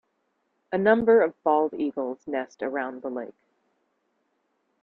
[0.71, 3.45] A number of bald eagles nest around the lake.